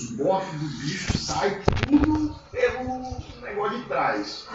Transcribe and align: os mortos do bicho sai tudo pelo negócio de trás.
os 0.00 0.10
mortos 0.12 0.58
do 0.58 0.66
bicho 0.78 1.18
sai 1.18 1.60
tudo 1.86 2.34
pelo 2.50 3.20
negócio 3.42 3.78
de 3.78 3.84
trás. 3.84 4.46